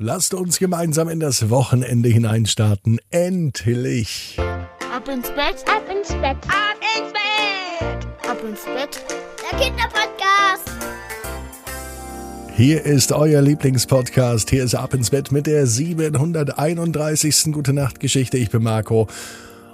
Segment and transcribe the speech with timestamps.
[0.00, 3.00] Lasst uns gemeinsam in das Wochenende hineinstarten.
[3.10, 4.38] Endlich.
[4.38, 9.04] Ab ins Bett, ab ins Bett, ab ins Bett, ab ins Bett.
[9.42, 10.70] Der Kinderpodcast.
[12.54, 14.50] Hier ist euer Lieblingspodcast.
[14.50, 17.52] Hier ist Ab ins Bett mit der 731.
[17.52, 18.38] Gute Nacht Geschichte.
[18.38, 19.08] Ich bin Marco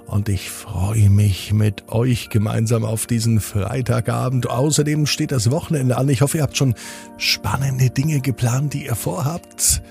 [0.07, 4.49] und ich freue mich mit euch gemeinsam auf diesen Freitagabend.
[4.49, 6.09] Außerdem steht das Wochenende an.
[6.09, 6.73] Ich hoffe, ihr habt schon
[7.19, 9.83] spannende Dinge geplant, die ihr vorhabt.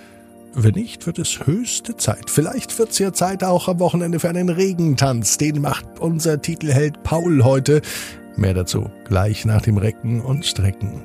[0.57, 2.31] Wenn nicht, wird es höchste Zeit.
[2.31, 5.37] Vielleicht wird es ja Zeit auch am Wochenende für einen Regentanz.
[5.37, 7.83] Den macht unser Titelheld Paul heute.
[8.37, 11.03] Mehr dazu gleich nach dem Recken und Strecken.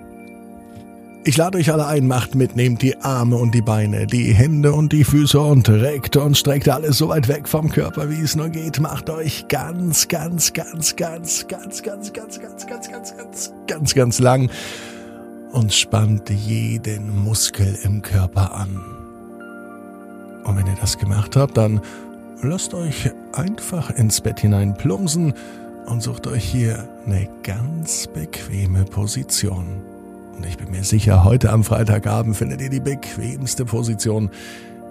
[1.25, 4.71] Ich lade euch alle ein, macht mit, nehmt die Arme und die Beine, die Hände
[4.71, 8.35] und die Füße und reckt und streckt alles so weit weg vom Körper, wie es
[8.35, 8.79] nur geht.
[8.79, 14.19] Macht euch ganz, ganz, ganz, ganz, ganz, ganz, ganz, ganz, ganz, ganz, ganz, ganz, ganz
[14.19, 14.49] lang
[15.51, 18.98] und spannt jeden Muskel im Körper an.
[20.43, 21.81] Und wenn ihr das gemacht habt, dann
[22.41, 25.33] lasst euch einfach ins Bett hinein plumpsen
[25.85, 29.81] und sucht euch hier eine ganz bequeme Position.
[30.37, 34.29] Und ich bin mir sicher, heute am Freitagabend findet ihr die bequemste Position,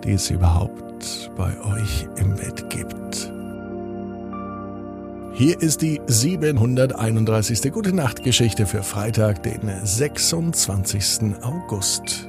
[0.04, 3.32] die es überhaupt bei euch im Bett gibt.
[5.32, 7.72] Hier ist die 731.
[7.72, 11.36] Gute Nacht Geschichte für Freitag, den 26.
[11.42, 12.28] August.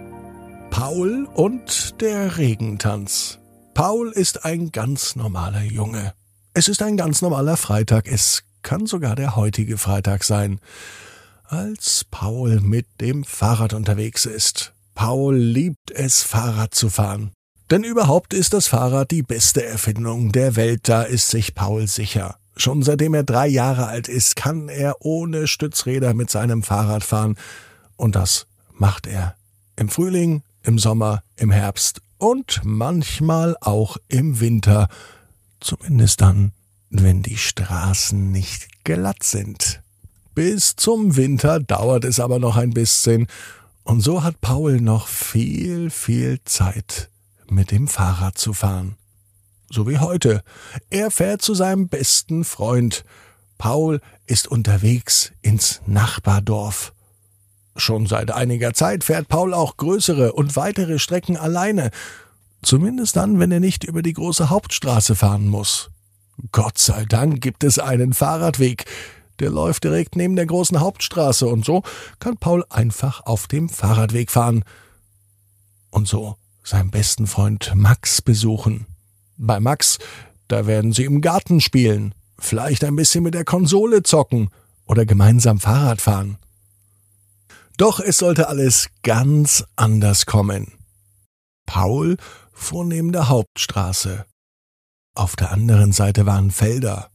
[0.69, 3.39] Paul und der Regentanz.
[3.73, 6.13] Paul ist ein ganz normaler Junge.
[6.53, 8.07] Es ist ein ganz normaler Freitag.
[8.07, 10.59] Es kann sogar der heutige Freitag sein
[11.49, 14.73] als Paul mit dem Fahrrad unterwegs ist.
[14.93, 17.31] Paul liebt es, Fahrrad zu fahren.
[17.71, 22.37] Denn überhaupt ist das Fahrrad die beste Erfindung der Welt, da ist sich Paul sicher.
[22.55, 27.35] Schon seitdem er drei Jahre alt ist, kann er ohne Stützräder mit seinem Fahrrad fahren.
[27.95, 29.35] Und das macht er.
[29.75, 34.87] Im Frühling, im Sommer, im Herbst und manchmal auch im Winter.
[35.59, 36.51] Zumindest dann,
[36.91, 39.81] wenn die Straßen nicht glatt sind.
[40.35, 43.27] Bis zum Winter dauert es aber noch ein bisschen,
[43.83, 47.09] und so hat Paul noch viel, viel Zeit,
[47.49, 48.95] mit dem Fahrrad zu fahren.
[49.71, 50.43] So wie heute.
[50.91, 53.03] Er fährt zu seinem besten Freund.
[53.57, 56.93] Paul ist unterwegs ins Nachbardorf.
[57.79, 61.91] Schon seit einiger Zeit fährt Paul auch größere und weitere Strecken alleine,
[62.61, 65.89] zumindest dann, wenn er nicht über die große Hauptstraße fahren muss.
[66.51, 68.85] Gott sei Dank gibt es einen Fahrradweg,
[69.39, 71.83] der läuft direkt neben der großen Hauptstraße und so
[72.19, 74.63] kann Paul einfach auf dem Fahrradweg fahren.
[75.89, 78.85] Und so seinen besten Freund Max besuchen.
[79.37, 79.97] Bei Max,
[80.47, 84.49] da werden sie im Garten spielen, vielleicht ein bisschen mit der Konsole zocken
[84.85, 86.37] oder gemeinsam Fahrrad fahren.
[87.79, 90.73] Doch es sollte alles ganz anders kommen.
[91.65, 92.17] Paul
[92.51, 94.25] fuhr neben der Hauptstraße.
[95.15, 97.09] Auf der anderen Seite waren Felder.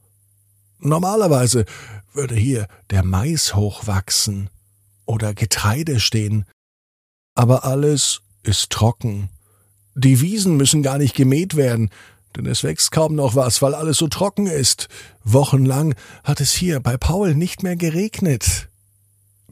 [0.78, 1.66] Normalerweise
[2.14, 4.48] würde hier der Mais hochwachsen
[5.04, 6.46] oder Getreide stehen.
[7.34, 9.28] Aber alles ist trocken.
[9.94, 11.90] Die Wiesen müssen gar nicht gemäht werden,
[12.36, 14.88] denn es wächst kaum noch was, weil alles so trocken ist.
[15.24, 18.70] Wochenlang hat es hier bei Paul nicht mehr geregnet.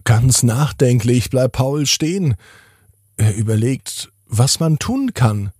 [0.04, 2.34] Ganz nachdenklich bleibt Paul stehen.
[3.16, 5.52] Er überlegt, was man tun kann.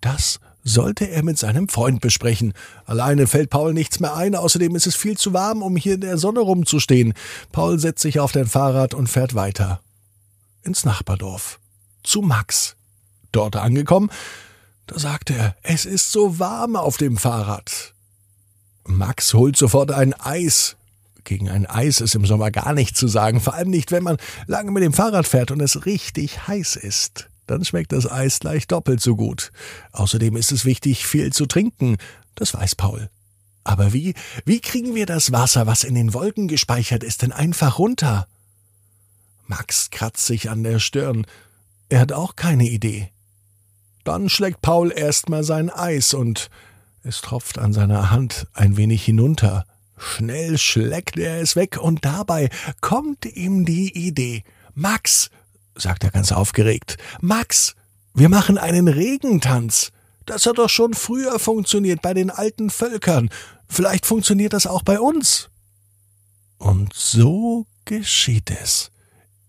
[0.00, 2.52] Das sollte er mit seinem Freund besprechen.
[2.84, 6.02] Alleine fällt Paul nichts mehr ein, außerdem ist es viel zu warm, um hier in
[6.02, 7.14] der Sonne rumzustehen.
[7.52, 9.80] Paul setzt sich auf dein Fahrrad und fährt weiter.
[10.62, 11.58] Ins Nachbardorf.
[12.02, 12.76] Zu Max.
[13.32, 14.10] Dort angekommen,
[14.86, 17.94] da sagt er, es ist so warm auf dem Fahrrad.
[18.86, 20.77] Max holt sofort ein Eis.
[21.24, 24.16] Gegen ein Eis ist im Sommer gar nichts zu sagen, vor allem nicht, wenn man
[24.46, 28.68] lange mit dem Fahrrad fährt und es richtig heiß ist dann schmeckt das Eis gleich
[28.68, 29.50] doppelt so gut.
[29.92, 31.96] Außerdem ist es wichtig, viel zu trinken.
[32.34, 33.10] Das weiß Paul.
[33.64, 34.14] Aber wie,
[34.44, 38.26] wie kriegen wir das Wasser, was in den Wolken gespeichert ist, denn einfach runter?
[39.46, 41.26] Max kratzt sich an der Stirn.
[41.88, 43.10] Er hat auch keine Idee.
[44.04, 46.50] Dann schlägt Paul erstmal sein Eis und
[47.02, 49.66] es tropft an seiner Hand ein wenig hinunter.
[49.98, 52.50] Schnell schlägt er es weg und dabei
[52.80, 54.44] kommt ihm die Idee.
[54.74, 55.30] Max,
[55.74, 56.96] sagt er ganz aufgeregt.
[57.20, 57.74] Max,
[58.14, 59.92] wir machen einen Regentanz.
[60.24, 63.30] Das hat doch schon früher funktioniert bei den alten Völkern.
[63.68, 65.50] Vielleicht funktioniert das auch bei uns.
[66.58, 68.90] Und so geschieht es.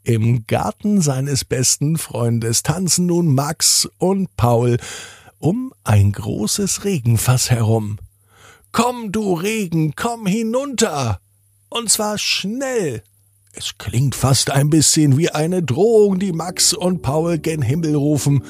[0.04, 4.78] Im Garten seines besten Freundes tanzen nun Max und Paul
[5.38, 8.00] um ein großes Regenfass herum.
[8.72, 11.20] Komm, du Regen, komm hinunter.
[11.70, 13.04] Und zwar schnell.
[13.54, 18.44] Es klingt fast ein bisschen wie eine Drohung, die Max und Paul gen Himmel rufen.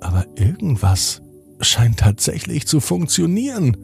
[0.00, 1.20] Aber irgendwas
[1.60, 3.76] scheint tatsächlich zu funktionieren.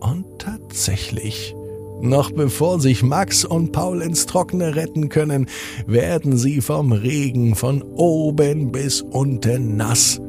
[0.00, 1.54] Und tatsächlich,
[2.00, 5.46] noch bevor sich Max und Paul ins Trockene retten können,
[5.86, 10.20] werden sie vom Regen von oben bis unten nass.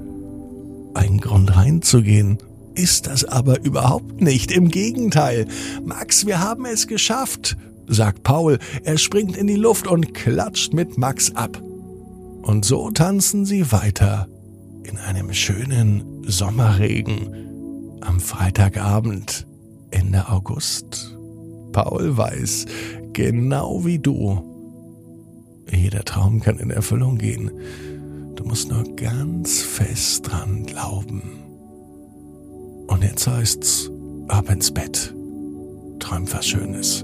[0.93, 2.37] Ein Grund reinzugehen
[2.73, 4.51] ist das aber überhaupt nicht.
[4.51, 5.47] Im Gegenteil.
[5.83, 7.57] Max, wir haben es geschafft,
[7.91, 8.57] sagt Paul.
[8.83, 11.61] Er springt in die Luft und klatscht mit Max ab.
[12.41, 14.27] Und so tanzen sie weiter
[14.83, 19.45] in einem schönen Sommerregen am Freitagabend
[19.91, 21.17] Ende August.
[21.71, 22.65] Paul weiß,
[23.13, 24.51] genau wie du,
[25.71, 27.51] jeder Traum kann in Erfüllung gehen.
[28.35, 31.21] Du musst nur ganz fest dran glauben.
[32.87, 33.89] Und jetzt heißt's,
[34.27, 35.13] ab ins Bett.
[35.99, 37.03] Träum was Schönes.